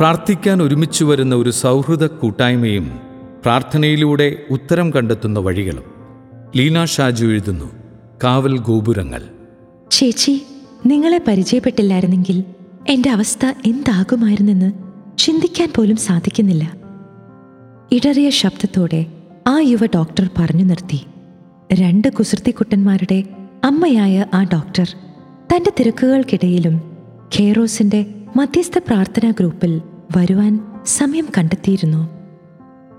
പ്രാർത്ഥിക്കാൻ 0.00 0.62
ഒരുമിച്ചു 0.62 1.04
വരുന്ന 1.04 1.34
ഒരു 1.34 1.50
സൗഹൃദ 1.50 2.06
കൂട്ടായ്മയും 2.06 3.00
പ്രാർത്ഥനയിലൂടെ 3.42 4.36
ഉത്തരം 4.50 4.92
കണ്ടെത്തുന്ന 4.92 5.38
വഴികളും 5.38 5.82
ലീന 6.56 6.84
ഷാജു 6.84 7.26
എഴുതുന്നു 7.26 7.72
കാവൽ 8.24 8.58
ഗോപുരങ്ങൾ. 8.58 9.22
ചേച്ചി 9.90 10.46
നിങ്ങളെ 10.86 11.20
പരിചയപ്പെട്ടില്ലായിരുന്നെങ്കിൽ 11.28 12.44
എന്റെ 12.88 13.10
അവസ്ഥ 13.10 13.52
എന്താകുമായിരുന്നെന്ന് 13.66 14.72
ചിന്തിക്കാൻ 15.18 15.72
പോലും 15.76 15.96
സാധിക്കുന്നില്ല. 15.96 16.72
ഇടറിയ 17.92 18.30
ശബ്ദത്തോടെ 18.30 19.06
ആ 19.48 19.60
യുവ 19.60 19.86
ഡോക്ടർ 19.86 20.30
പറഞ്ഞു 20.38 20.64
നിർത്തി. 20.64 21.00
രണ്ട് 21.72 22.08
കുസൃതിക്കുട്ടന്മാരുടെ 22.08 23.24
അമ്മയായ 23.64 24.26
ആ 24.34 24.44
ഡോക്ടർ 24.44 24.88
തന്റെ 25.54 25.72
തിരക്കുകൾക്കിടയിലും 25.80 26.76
ഖേറോസിന്റെ 27.38 28.06
മധ്യസ്ഥ 28.36 28.78
പ്രാർത്ഥനാ 28.78 29.30
ഗ്രൂപ്പിൽ 29.30 29.82
വരുവാൻ 30.16 30.60
സമയം 30.86 31.26
കണ്ടെത്തിയിരുന്നു. 31.38 32.08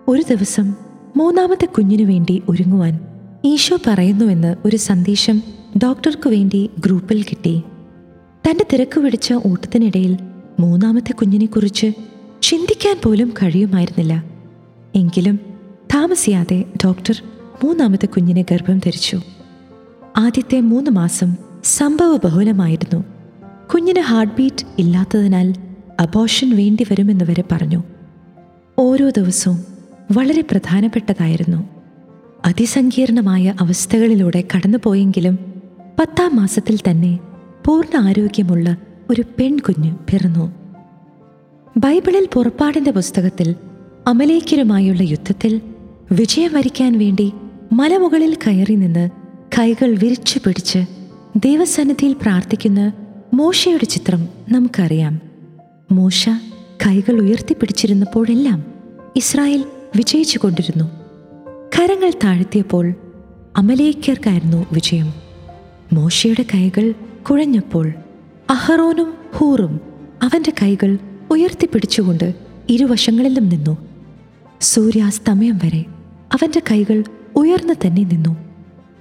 ഒരു 0.07 0.21
ദിവസം 0.29 0.73
മൂന്നാമത്തെ 1.15 1.65
കുഞ്ഞിനു 1.65 2.03
വേണ്ടി 2.03 2.43
ഒരുങ്ങുവാൻ 2.49 2.99
ഈശോ 3.45 3.77
പറയുന്നുവെന്ന് 3.87 4.55
ഒരു 4.65 4.77
സന്ദേശം 4.77 5.43
ഡോക്ടർക്കു 5.83 6.29
വേണ്ടി 6.29 6.69
ഗ്രൂപ്പിൽ 6.79 7.23
കിട്ടി. 7.23 7.61
തന്റെ 8.49 8.65
തിരക്ക് 8.73 8.99
പിടിച്ച 8.99 9.33
ഓട്ടത്തിനിടയിൽ 9.33 10.17
മൂന്നാമത്തെ 10.59 11.13
കുഞ്ഞിനെക്കുറിച്ച് 11.13 11.91
ചിന്തിക്കാൻ 12.41 12.99
പോലും 13.03 13.33
കഴിയുമായിരുന്നില്ല. 13.43 14.23
എങ്കിലും 14.95 15.39
താമസിയാതെ 15.95 16.63
ഡോക്ടർ 16.85 17.23
മൂന്നാമത്തെ 17.63 18.05
കുഞ്ഞിനെ 18.05 18.45
ഗർഭം 18.51 18.77
ധരിച്ചു. 18.77 19.21
ആദ്യത്തെ 20.17 20.59
മൂന്ന് 20.59 20.91
മാസം 20.91 21.35
സംഭവ 21.63 22.15
ബഹുലമായിരുന്നു. 22.15 23.03
കുഞ്ഞിന് 23.73 23.99
ഹാർട്ട് 23.99 24.33
ബീറ്റ് 24.33 24.65
ഇല്ലാത്തതിനാൽ 24.79 25.53
അബോഷൻ 26.01 26.55
വേണ്ടിവരുമെന്ന് 26.55 27.25
വരെ 27.25 27.43
പറഞ്ഞു. 27.51 27.83
ഓരോ 28.79 29.09
ദിവസവും 29.09 29.65
വളരെ 30.11 30.41
പ്രധാനപ്പെട്ടതായിരുന്നു. 30.41 31.69
അതിസങ്കീർണമായ 32.45 33.53
അവസ്ഥകളിലൂടെ 33.61 34.43
കടന്നുപോയെങ്കിലും 34.55 35.39
പത്താം 35.99 36.35
മാസത്തിൽ 36.35 36.79
തന്നെ 36.89 37.19
പൂർണ 37.65 37.97
ആരോഗ്യമുള്ള 37.97 38.77
ഒരു 39.09 39.21
പെൺകുഞ്ഞ് 39.21 39.95
പിറന്നു. 39.95 40.51
ബൈബിളിൽ 41.77 42.27
പുറപ്പാടിന്റെ 42.33 42.91
പുസ്തകത്തിൽ 42.91 43.55
അമലേക്കരുമായുള്ള 44.07 45.01
യുദ്ധത്തിൽ 45.01 45.61
വിജയം 46.11 46.53
വരിക്കാൻ 46.53 46.99
വേണ്ടി 46.99 47.33
മലമുകളിൽ 47.73 48.37
കയറി 48.47 48.73
നിന്ന് 48.73 49.09
കൈകൾ 49.59 49.95
വിരിച്ചു 49.95 50.39
പിടിച്ച് 50.45 50.85
ദൈവസന്നിധിയിൽ 51.35 52.15
പ്രാർത്ഥിക്കുന്ന 52.21 52.93
മോശയുടെ 53.33 53.85
ചിത്രം 53.85 54.29
നമുക്കറിയാം. 54.49 55.30
മോശ 55.91 56.29
കൈകൾ 56.85 57.21
ഉയർത്തിപ്പിടിച്ചിരുന്നപ്പോഴെല്ലാം 57.21 58.65
ഇസ്രായേൽ 59.15 59.65
വിജയിച്ചു 59.95 60.37
കൊണ്ടിരുന്നു 60.37 60.85
കരങ്ങൾ 61.79 62.11
താഴ്ത്തിയപ്പോൾ 62.23 62.93
അമലേക്കർക്കായിരുന്നു 63.57 64.65
വിജയം. 64.71 65.13
മോശയുടെ 65.93 66.45
കൈകൾ 66.53 66.93
കുഴഞ്ഞപ്പോൾ 67.29 67.93
അഹറോനും 68.49 69.13
ഹൂറും 69.33 69.81
അവന്റെ 70.21 70.53
കൈകൾ 70.61 70.97
ഉയർത്തിപ്പിടിച്ചുകൊണ്ട് 71.31 72.33
ഇരുവശങ്ങളിലും 72.69 73.49
നിന്നു. 73.49 73.77
സൂര്യാസ്തമയം 74.61 75.57
വരെ 75.57 75.85
അവന്റെ 76.33 76.61
കൈകൾ 76.71 77.03
ഉയർന്നു 77.35 77.73
തന്നെ 77.73 78.03
നിന്നു. 78.03 78.35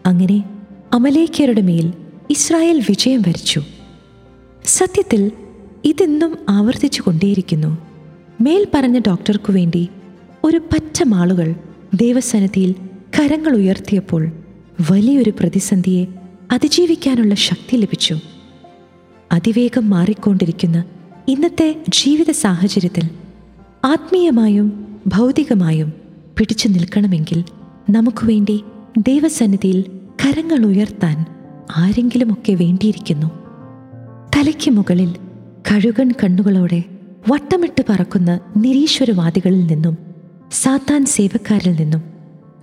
അങ്ങനെ 0.07 0.45
അമലേക്കരുടെ 0.93 1.61
മേൽ 1.61 1.93
ഇസ്രായേൽ 2.31 2.81
വിജയം 2.81 3.21
വരിച്ചു. 3.21 3.63
സത്യത്തിൽ 4.65 5.33
ഇതെന്നും 5.85 6.39
ആവർത്തിച്ചു 6.49 7.03
കൊണ്ടേയിരിക്കുന്നു. 7.03 7.79
മേൽ 8.41 8.67
പറഞ്ഞ 8.75 8.99
ഡോക്ടർക്കു 8.99 9.53
വേണ്ടി 9.53 9.89
ഒരു 10.45 10.57
പറ്റ 10.57 11.03
മാളുകൾ 11.07 11.55
ദേവസന്നിധിയിൽ 11.95 12.75
കരങ്ങൾ 13.19 13.53
ഉയർത്തിയപ്പോൾ 13.53 14.33
വലിയൊരു 14.91 15.31
പ്രതിസന്ധിയെ 15.31 16.07
അതിജീവിക്കാനുള്ള 16.53 17.35
ശക്തി 17.35 17.77
ലഭിച്ചു. 17.77 18.19
അതിവേഗം 19.33 19.91
മാറിക്കൊണ്ടിരിക്കുന്ന 19.91 20.85
ഇന്നത്തെ 21.29 21.85
ജീവിത 21.89 22.31
സാഹചര്യത്തിൽ 22.31 23.11
ആത്മീയമായും 23.85 24.99
ഭൗതികമായും 25.07 25.93
പിടിച്ചു 26.39 26.69
നിൽക്കണമെങ്കിൽ 26.69 27.45
നമുക്ക് 27.91 28.25
വേണ്ടി 28.25 28.65
ദൈവസന്നിധിയിൽ 28.99 29.85
കരങ്ങൾ 30.25 30.67
ഉയർത്താൻ 30.67 31.27
ആരെങ്കിലുമൊക്കെ 31.77 32.53
വേണ്ടിയിരിക്കുന്നു. 32.53 33.27
തലയ്ക്ക് 34.37 34.71
മുകളിൽ 34.71 35.15
കഴുകൻ 35.69 36.11
കണ്ണുകളോടെ 36.25 36.85
വട്ടമിട്ട് 37.29 37.85
പറക്കുന്ന 37.89 38.41
നിരീശ്വരവാദികളിൽ 38.57 39.67
നിന്നും 39.67 39.99
സാത്താൻ 40.53 41.07
സേവക്കാരിൽ 41.07 41.77
നിന്നും 41.81 42.03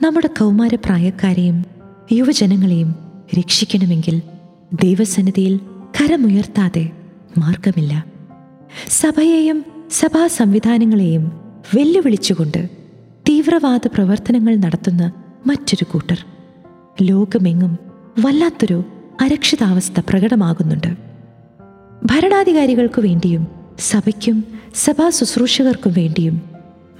നമ്മുടെ 0.02 0.28
കൗമാര 0.28 0.58
കൗമാരപ്രായക്കാരെയും 0.58 1.66
യുവജനങ്ങളെയും 2.12 2.96
രക്ഷിക്കണമെങ്കിൽ 3.40 4.22
ദൈവസന്നിധിയിൽ 4.74 5.60
കരമുയർത്താതെ 6.02 6.90
മാർഗമില്ല. 7.38 8.06
സഭയെയും 8.88 9.66
സഭാ 9.92 10.28
സംവിധാനങ്ങളെയും 10.28 11.32
വെല്ലുവിളിച്ചുകൊണ്ട് 11.76 12.70
തീവ്രവാദ 13.30 13.82
പ്രവർത്തനങ്ങൾ 13.88 14.56
നടത്തുന്ന 14.56 15.12
മറ്റൊരു 15.48 15.84
കൂട്ടർ. 15.84 16.26
ലോകമെങ്ങും 17.02 17.80
വല്ലാത്തൊരു 18.20 18.84
അരക്ഷിതാവസ്ഥ 19.22 20.00
പ്രകടമാകുന്നുണ്ട്. 20.00 21.07
ഭരണാധികാരികൾക്കു 22.06 23.02
വേണ്ടിയും 23.02 23.48
സഭയ്ക്കും 23.80 24.44
സഭാ 24.76 25.10
ശുശ്രൂഷകർക്കും 25.10 25.94
വേണ്ടിയും 25.94 26.42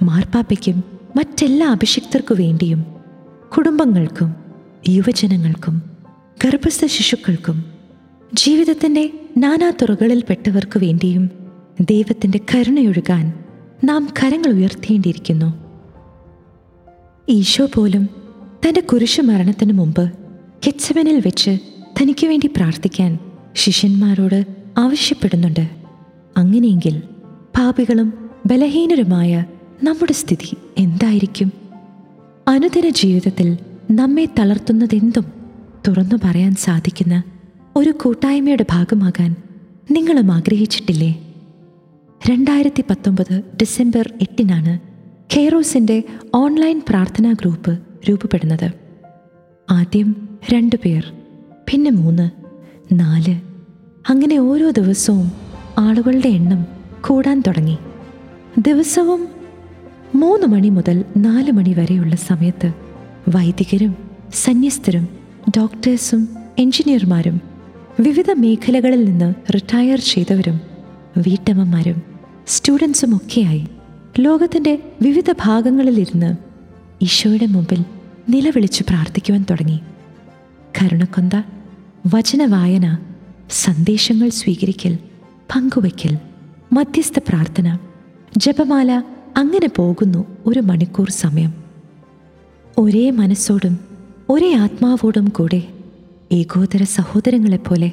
മാർപ്പാപ്പയ്ക്കും 0.02 0.84
മറ്റെല്ലാ 1.16 1.66
അഭിഷിക്തർക്കു 1.70 2.34
വേണ്ടിയും 2.34 2.86
കുടുംബങ്ങൾക്കും 3.56 4.36
യുവജനങ്ങൾക്കും 4.88 5.82
ഗർഭസ്ഥ 6.44 6.86
ശിശുക്കൾക്കും 6.86 7.64
ജീവിതത്തിന്റെ 8.34 9.10
നാനാ 9.36 9.70
തുറകളിൽപ്പെട്ടവർക്കു 9.70 10.78
വേണ്ടിയും 10.78 11.30
ദൈവത്തിന്റെ 11.80 12.40
കരുണയൊഴുകാൻ 12.54 13.32
നാം 13.84 14.08
കരങ്ങൾ 14.22 14.50
ഉയർത്തേണ്ടിയിരിക്കുന്നു. 14.50 15.52
ഈശോ 17.28 17.68
പോലും 17.74 18.08
തന്റെ 18.66 18.80
കുരിശു 18.80 19.22
മരണത്തിനു 19.22 19.72
മുമ്പ് 19.72 20.10
കെച്ചവനിൽ 20.66 21.20
വെച്ച് 21.20 21.58
തനിക്ക് 22.02 22.26
വേണ്ടി 22.26 22.46
പ്രാർത്ഥിക്കാൻ 22.46 23.18
ശിഷ്യന്മാരോട് 23.56 24.46
ആവശ്യപ്പെടുന്നുണ്ട്. 24.78 25.70
അങ്ങനെയെങ്കിൽ 26.36 27.02
പാപികളും 27.58 28.30
ബലഹീനരുമായ 28.46 29.44
നമ്മുടെ 29.82 30.12
സ്ഥിതി 30.12 30.56
എന്തായിരിക്കും? 30.78 31.52
അനുദിന 32.48 32.88
ജീവിതത്തിൽ 32.88 33.58
നമ്മെ 33.90 34.28
തളർത്തുന്നതെന്തും 34.38 35.32
തുറന്നു 35.88 36.14
പറയാൻ 36.24 36.54
സാധിക്കുന്ന 36.54 37.22
ഒരു 37.76 37.90
കൂട്ടായ്മയുടെ 37.90 38.64
ഭാഗമാകാൻ 38.70 39.36
നിങ്ങളും 39.90 40.32
ആഗ്രഹിച്ചിട്ടില്ലേ? 40.32 41.34
രണ്ടായിരത്തി 42.30 42.84
പത്തൊമ്പത് 42.90 43.42
ഡിസംബർ 43.60 44.12
എട്ടിനാണ് 44.20 44.78
ഖേറോസിന്റെ 45.34 46.02
ഓൺലൈൻ 46.34 46.82
പ്രാർത്ഥനാ 46.88 47.32
ഗ്രൂപ്പ് 47.32 47.78
രൂപപ്പെടുന്നത്. 48.08 48.70
ആദ്യം 49.70 50.28
രണ്ടു 50.52 50.76
പേർ 50.76 51.12
പിന്നെ 51.70 51.90
മൂന്ന് 51.90 52.30
നാല് 52.92 53.47
അങ്ങനെ 54.08 54.38
ഓരോ 54.38 54.70
ദിവസവും 54.70 55.32
ആളുകളുടെ 55.78 56.28
എണ്ണം 56.28 56.66
കൂടാൻ 57.08 57.42
തുടങ്ങി. 57.46 57.78
ദിവസവും 58.58 59.28
മൂന്ന് 60.14 60.46
മണി 60.46 60.68
മുതൽ 60.68 61.04
നാല് 61.16 61.52
മണി 61.52 61.74
വരെയുള്ള 61.74 62.16
സമയത്ത് 62.16 62.72
വൈദികരും 63.28 63.96
സന്യസ്തരും 64.34 65.08
ഡോക്ടേഴ്സും 65.56 66.28
എഞ്ചിനീയർമാരും 66.58 67.40
വിവിധ 68.00 68.30
മേഖലകളിൽ 68.30 69.04
നിന്ന് 69.04 69.34
റിട്ടയർ 69.54 70.00
ചെയ്തവരും 70.00 70.60
വീട്ടമ്മമാരും 71.18 72.02
സ്റ്റുഡൻസും 72.46 73.16
ഒക്കെയായി 73.16 73.68
ലോകത്തിന്റെ 74.20 74.78
വിവിധ 75.02 75.32
ഭാഗങ്ങളിലിരുന്ന് 75.32 76.36
ഈശോയുടെ 77.02 77.46
മുമ്പിൽ 77.46 77.84
നിലവിളിച്ച് 78.28 78.84
പ്രാർത്ഥിക്കുവാൻ 78.84 79.44
തുടങ്ങി. 79.50 79.80
കരുണക്കൊന്ത 80.82 81.42
വചനവായന 82.14 82.98
സന്ദേശങ്ങൾ 83.50 84.28
സ്വീകരിക്കൽ 84.28 84.94
പങ്കുവയ്ക്കൽ 85.54 86.18
മധ്യസ്ഥ 86.72 87.18
പ്രാർത്ഥന 87.18 87.78
ജപമാല 88.36 89.02
അങ്ങനെ 89.36 89.68
പോകുന്നു 89.68 90.24
ഒരു 90.46 90.60
മണിക്കൂർ 90.60 91.10
സമയം. 91.10 91.54
ഒരേ 92.78 93.10
മനസ്സോടും 93.10 93.78
ഒരേ 94.28 94.54
ആത്മാവോടും 94.54 95.28
കൂടെ 95.28 95.62
ഏകോദര 96.32 96.82
സഹോദരങ്ങളെപ്പോലെ 96.82 97.92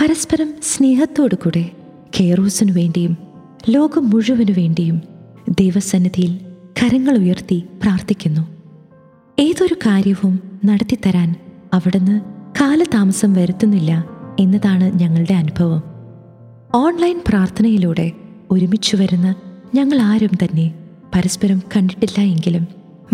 പരസ്പരം 0.00 0.54
സ്നേഹത്തോടു 0.62 1.34
കൂടെ 1.34 1.70
കെയറൂസിനു 2.20 2.72
വേണ്ടിയും 2.72 3.16
ലോകം 3.68 4.10
മുഴുവനു 4.10 4.52
വേണ്ടിയും 4.52 5.02
ദൈവസന്നിധിയിൽ 5.48 6.40
കരങ്ങൾ 6.82 7.18
ഉയർത്തി 7.18 7.64
പ്രാർത്ഥിക്കുന്നു. 7.82 8.48
ഏതൊരു 9.38 9.74
കാര്യവും 9.74 10.60
നടത്തിത്തരാൻ 10.64 11.34
അവിടുന്ന് 11.74 12.20
കാലതാമസം 12.60 13.32
വരുത്തുന്നില്ല. 13.32 14.19
എന്നതാണ് 14.38 15.00
ഞങ്ങളുടെ 15.00 15.34
അനുഭവം. 15.34 15.82
ഓൺലൈൻ 16.74 17.20
പ്രാർത്ഥനയിലൂടെ 17.28 18.12
ഒരുമിച്ച് 18.50 18.96
വരുന്ന 18.96 19.34
ഞങ്ങൾ 19.74 20.00
ആരും 20.00 20.30
തന്നെ 20.44 20.74
പരസ്പരം 21.14 21.62
കണ്ടിട്ടില്ല 21.76 22.20
എങ്കിലും 22.20 22.66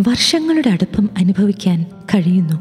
വർഷങ്ങളുടെ 0.08 0.70
അടുപ്പം 0.70 1.08
അനുഭവിക്കാൻ 1.18 1.82
കഴിയുന്നു. 1.82 2.60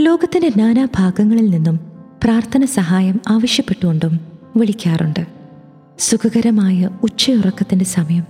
ലോകത്തിന്റെ 0.00 0.50
നാനാഭാഗങ്ങളിൽ 0.56 1.50
നിന്നും 1.50 1.80
പ്രാർത്ഥന 2.24 2.64
സഹായം 2.64 3.20
ആവശ്യപ്പെട്ടുകൊണ്ടും 3.28 4.20
വിളിക്കാറുണ്ട്. 4.56 5.26
സുഖകരമായ 5.98 6.90
ഉച്ചയുറക്കത്തിന്റെ 7.02 7.84
സമയം 7.84 8.24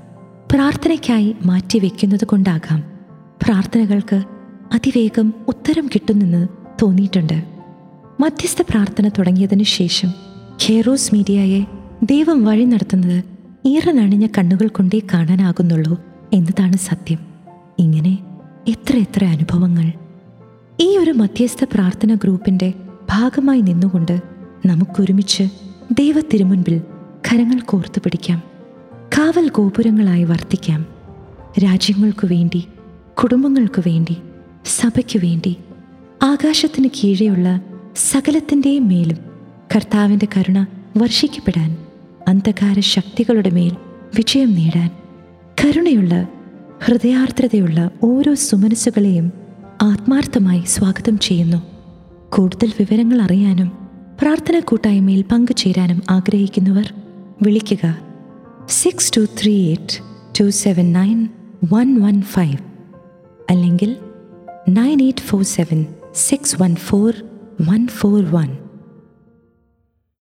പ്രാർത്ഥനയ്ക്കായി 0.52 1.37
മാറ്റിവെക്കുന്നത് 1.44 2.25
കൊണ്ടാകാം. 2.25 2.82
പ്രാർത്ഥനകൾക്ക് 3.43 4.23
അതിവേഗം 4.73 5.32
ഉത്തരം 5.49 5.87
കിട്ടുന്നെന്ന് 5.87 6.49
തോന്നിയിട്ടുണ്ട്. 6.82 7.50
മധ്യസ്ഥ 8.21 8.63
പ്രാർത്ഥന 8.63 9.09
തുടങ്ങിയതിനു 9.09 9.63
ശേഷം 9.63 10.09
ഖേറോസ് 10.67 11.15
മീഡിയയെ 11.15 11.65
ദൈവം 12.03 12.45
വഴി 12.45 12.65
നടത്തുന്നത് 12.65 13.25
ഈറനണിഞ്ഞ 13.65 14.27
കണ്ണുകൾ 14.27 14.69
കൊണ്ടേ 14.69 15.01
കാണാനാകുന്നുള്ളൂ 15.15 16.01
എന്നതാണ് 16.33 16.77
സത്യം. 16.77 17.19
ഇങ്ങനെ 17.79 18.19
എത്ര 18.69 18.97
എത്ര 18.97 19.25
അനുഭവങ്ങൾ. 19.25 19.93
ഈ 20.81 20.99
ഒരു 20.99 21.11
മധ്യസ്ഥ 21.11 21.65
പ്രാർത്ഥന 21.65 22.15
ഗ്രൂപ്പിന്റെ 22.15 22.73
ഭാഗമായി 23.11 23.61
നിന്നുകൊണ്ട് 23.61 24.23
നമുക്കൊരുമിച്ച് 24.67 25.43
ദൈവ 25.93 26.21
തിരുമുൻപിൽ 26.21 26.79
കരങ്ങൾ 27.33 27.61
കോർത്തു 27.61 27.99
പിടിക്കാം. 27.99 28.43
കാവൽ 29.19 29.51
ഗോപുരങ്ങളായി 29.51 30.25
വർത്തിക്കാം. 30.25 30.87
രാജ്യങ്ങൾക്കു 31.65 32.27
വേണ്ടി 32.27 32.65
കുടുംബങ്ങൾക്കു 33.23 33.81
വേണ്ടി 33.81 34.17
സഭയ്ക്കു 34.67 35.19
വേണ്ടി 35.19 35.57
ആകാശത്തിന് 36.23 36.89
കീഴെയുള്ള 36.89 37.61
സകലത്തിന്റെയും 38.00 38.88
മേലും 38.88 39.17
കർത്താവിന്റെ 39.75 40.29
കരുണ 40.37 40.67
വർഷിക്കപ്പെടാൻ 40.97 41.76
അന്ധകാര 42.29 42.81
ശക്തികളുടെ 42.81 43.50
മേൽ 43.50 43.76
വിജയം 44.17 44.55
നേടാൻ 44.55 44.91
കരുണയുള്ള 45.64 46.29
ഹൃദയാർദ്രതയുള്ള 46.85 47.91
ഓരോ 48.02 48.35
സുമനസ്സുകളെയും 48.35 49.32
ആത്മാർത്ഥമായി 49.82 50.62
സ്വാഗതം 50.67 51.19
ചെയ്യുന്നു. 51.19 51.62
കൂടുതൽ 52.31 52.73
വിവരങ്ങൾ 52.79 53.23
അറിയാനും 53.23 53.88
പ്രാർത്ഥന 54.20 54.58
കൂട്ടായ്മയിൽ 54.58 55.25
പങ്കുചേരാനും 55.32 56.02
ആഗ്രഹിക്കുന്നവർ 56.11 56.94
വിളിക്കുക. 57.43 57.99
Six 58.69 59.12
two 59.17 59.26
three 59.43 59.67
eight 59.67 59.99
two 60.41 60.50
seven 60.50 60.93
nine 60.93 61.29
one 61.73 62.00
one 62.00 62.23
five 62.23 62.58
അല്ലെങ്കിൽ 63.50 63.97
nine 64.69 65.02
eight 65.02 65.20
four 65.20 65.43
seven 65.43 65.87
six 66.14 66.62
one 66.62 66.75
four 66.75 67.14
one 67.69 67.87
four 67.87 68.19
one 68.35 68.51